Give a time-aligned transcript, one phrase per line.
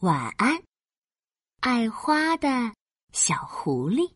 [0.00, 0.62] 晚安，
[1.60, 2.48] 爱花的
[3.12, 4.12] 小狐狸。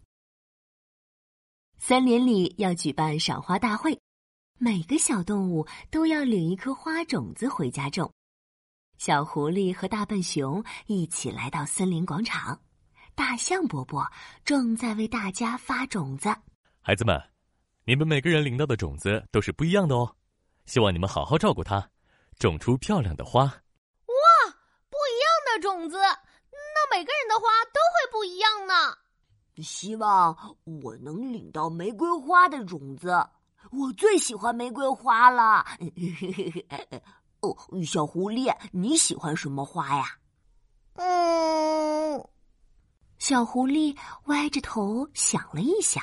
[1.78, 3.98] 森林里要举办赏花大会，
[4.58, 8.12] 每个小动物都要领一颗花种子回家种。
[8.98, 12.60] 小狐狸和大笨熊一起来到森林广场，
[13.14, 14.06] 大象伯伯
[14.44, 16.28] 正在为大家发种子。
[16.82, 17.18] 孩子们，
[17.86, 20.14] 你们每个人领到的种子都是不一样的哦，
[20.66, 21.88] 希望你们好好照顾它，
[22.38, 23.50] 种出漂亮的花。
[25.60, 28.96] 的种子，那每个人的花都会不一样呢。
[29.62, 33.28] 希望我能领到玫瑰花的种子，
[33.70, 35.66] 我最喜欢玫瑰花了。
[37.40, 37.54] 哦，
[37.84, 40.16] 小狐狸，你喜欢什么花呀？
[40.94, 42.26] 嗯，
[43.18, 46.02] 小狐狸歪着头想了一想，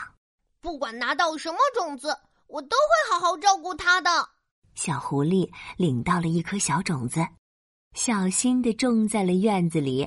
[0.62, 2.16] 不管拿到什么种子，
[2.48, 4.30] 我都会好好照顾它的。
[4.76, 7.26] 小狐狸领到了一颗小种子。
[7.98, 10.04] 小心的种在了院子里。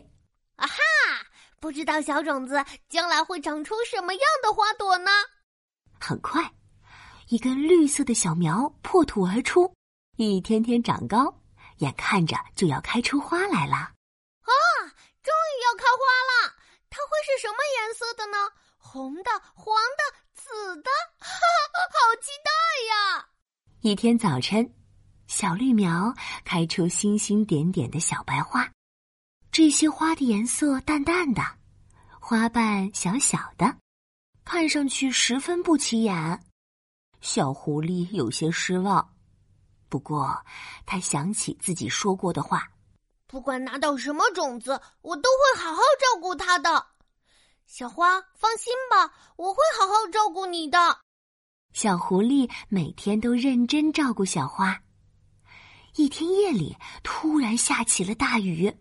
[0.55, 0.77] 啊哈！
[1.59, 5.11] 不知道小种子将来会长出什么样的花朵呢？
[5.99, 6.41] 很快，
[7.31, 9.75] 一根绿色的小苗破土而出，
[10.17, 11.37] 一天天长高，
[11.79, 13.75] 眼看着就要开出花来了。
[13.75, 14.55] 啊！
[15.21, 16.55] 终于要开花了！
[16.91, 18.39] 它会是什么颜色的呢？
[18.79, 22.51] 红的、黄的、紫的，哈哈，好期待
[22.87, 23.29] 呀！
[23.81, 24.73] 一天早晨。
[25.31, 26.13] 小绿苗
[26.45, 28.69] 开出星星点点的小白花，
[29.53, 31.41] 这些花的颜色淡淡的，
[32.21, 33.77] 花瓣小小的，
[34.45, 36.45] 看上去十分不起眼。
[37.21, 39.15] 小狐狸有些失望，
[39.89, 40.45] 不过
[40.85, 42.69] 他想起自己说过的话
[43.29, 46.89] ：“不管拿到什么种子，我都会好好照顾它的。”
[47.67, 50.99] 小花，放心吧，我会好好照顾你的。
[51.73, 54.77] 小狐狸每天都认真照顾小花。
[55.97, 58.77] 一天夜里，突然下起了大雨。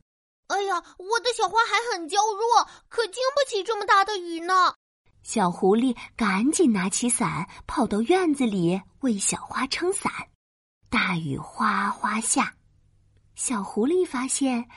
[0.47, 4.73] 哎呀，我的小花还很娇弱，可经不起这么大的雨呢。
[5.21, 10.11] 小狐狸赶紧拿起伞，跑到院子里为小花撑伞。
[10.89, 12.55] 大雨哗哗下，
[13.35, 14.67] 小狐狸发现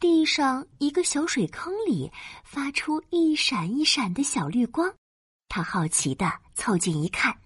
[0.00, 2.10] 地上一个小水坑里
[2.42, 4.94] 发出一闪一闪的小绿光。
[5.48, 7.38] 他好奇的凑近一看，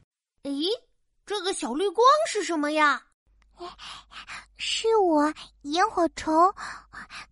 [0.44, 0.69] 咦，
[1.26, 3.06] 这个小绿光是什么呀？
[4.56, 5.32] 是我
[5.62, 6.32] 萤火虫，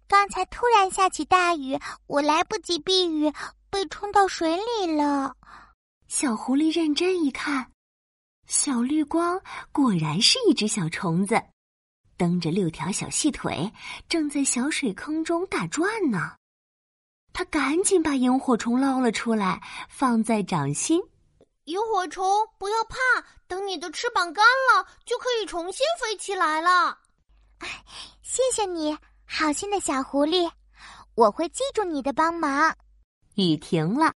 [0.08, 3.32] 刚才突然下起大雨，我来不及避雨，
[3.70, 5.36] 被冲到水里了。
[6.08, 7.72] 小狐狸认真一看，
[8.46, 9.40] 小绿光
[9.72, 11.40] 果然是一只小虫子，
[12.16, 13.72] 蹬着六条小细腿，
[14.08, 16.36] 正在小水坑中打转呢。
[17.32, 21.00] 他赶紧把萤火虫捞了出来，放在掌心。
[21.70, 22.26] 萤火虫，
[22.58, 22.96] 不要怕，
[23.46, 26.98] 等你的翅膀干了，就可以重新飞起来了。
[28.22, 30.50] 谢谢你，好心的小狐狸，
[31.14, 32.76] 我会记住你的帮忙。
[33.36, 34.12] 雨停了，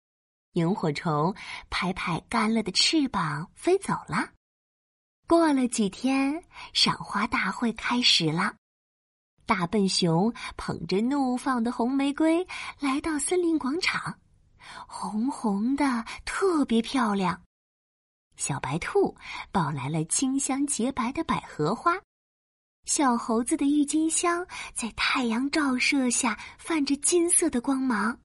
[0.54, 1.32] 萤火虫
[1.70, 4.30] 拍拍干了的翅膀飞走了。
[5.28, 8.52] 过了几天，赏花大会开始了。
[9.46, 12.44] 大笨熊捧着怒放的红玫瑰
[12.80, 14.18] 来到森林广场。
[14.86, 17.40] 红红的，特别漂亮。
[18.36, 19.16] 小白兔
[19.52, 21.92] 抱来了清香洁白的百合花，
[22.84, 24.44] 小猴子的郁金香
[24.74, 28.18] 在太阳照射下泛着金色的光芒。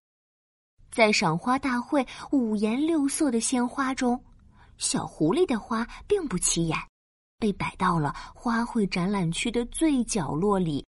[0.92, 4.20] 在赏花大会五颜六色的鲜花中，
[4.80, 6.76] 小狐狸的花并不起眼，
[7.38, 10.84] 被摆到了花卉展览区的最角落里。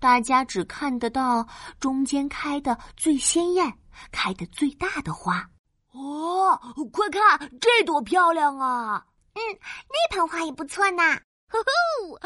[0.00, 1.44] 大家只看得到
[1.80, 3.76] 中间开的最鲜艳。
[4.10, 5.48] 开的最大的花，
[5.92, 6.58] 哦，
[6.92, 9.04] 快看这朵漂亮啊！
[9.34, 9.40] 嗯，
[9.88, 11.02] 那盆花也不错呢。
[11.50, 12.20] 呵呵，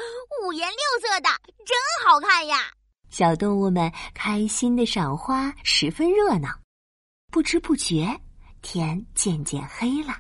[0.45, 1.29] 五颜六色的，
[1.65, 2.73] 真好看呀！
[3.11, 6.49] 小动物们开心的赏花，十分热闹。
[7.31, 8.21] 不知不觉，
[8.63, 10.19] 天渐渐黑了。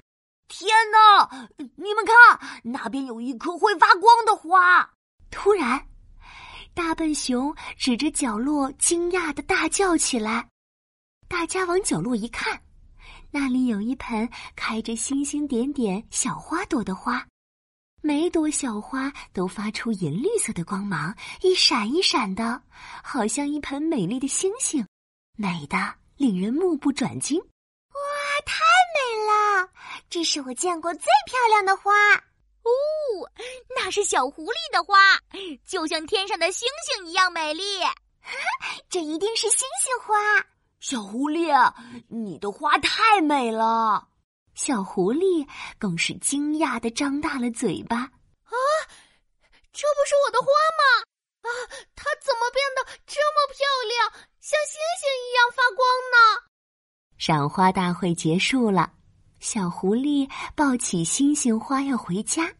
[0.48, 1.48] 天哪！
[1.56, 4.88] 你们看，那边有一颗会发光的花。
[5.30, 5.84] 突然，
[6.74, 10.46] 大笨熊指着角落，惊讶的大叫起来。
[11.32, 12.62] 大家往角落一看，
[13.30, 17.26] 那里有一盆开着星星点点小花朵的花，
[18.02, 22.62] 每朵小花都发出银绿色的光芒，一闪一闪的，
[23.02, 24.86] 好像一盆美丽的星星，
[25.38, 25.78] 美的
[26.18, 27.40] 令人目不转睛。
[27.40, 27.98] 哇，
[28.44, 28.62] 太
[28.94, 29.70] 美了！
[30.10, 31.92] 这是我见过最漂亮的花。
[32.14, 32.70] 哦，
[33.74, 35.18] 那是小狐狸的花，
[35.66, 37.62] 就像天上的星星一样美丽。
[38.90, 40.14] 这一定是星星花。
[40.82, 41.72] 小狐狸
[42.08, 44.08] 你的花太美了。
[44.56, 45.48] 小狐狸
[45.78, 48.52] 更是惊讶的张大了嘴巴啊
[49.72, 51.06] 这不是我的花吗？
[51.42, 51.48] 啊
[51.94, 56.50] 它怎么变得这么漂亮像星星一样发光呢？
[57.16, 58.92] 赏花大会结束了
[59.38, 62.52] 小狐狸抱起星星花要回家。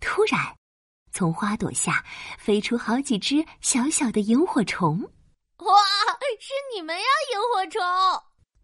[0.00, 0.40] 突然
[1.12, 2.04] 从花朵下
[2.36, 5.08] 飞出好几只小小的萤火虫
[5.58, 5.74] 哇，
[6.38, 7.82] 是你们呀，萤火虫！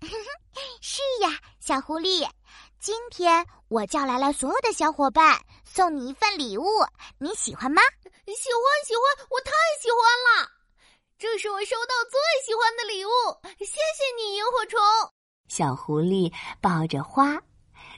[0.81, 1.29] 是呀，
[1.61, 2.29] 小狐狸。
[2.79, 6.64] 今天我叫来了所有的小伙伴，送你一份礼物，
[7.19, 7.82] 你喜欢吗？
[8.02, 9.50] 喜欢，喜欢，我太
[9.81, 10.00] 喜欢
[10.43, 10.50] 了！
[11.19, 13.11] 这是我收到最喜欢的礼物，
[13.58, 14.81] 谢谢你，萤火虫。
[15.49, 17.41] 小狐狸抱着花，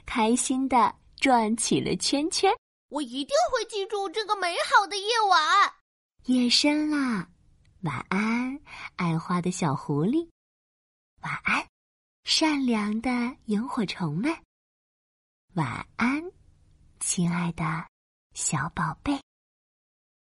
[0.05, 2.51] 开心的转起了圈圈。
[2.89, 5.73] 我一定会记住这个美好的夜晚。
[6.25, 7.27] 夜深了，
[7.81, 8.59] 晚安，
[8.95, 10.27] 爱花的小狐狸。
[11.21, 11.67] 晚安，
[12.23, 14.35] 善良的萤火虫们。
[15.53, 16.23] 晚安，
[16.99, 17.87] 亲爱的
[18.33, 19.26] 小宝贝。